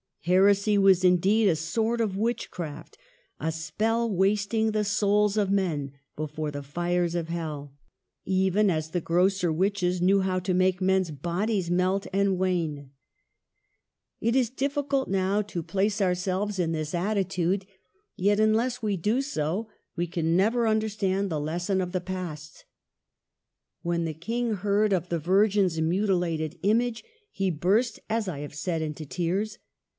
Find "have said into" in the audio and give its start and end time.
28.39-29.05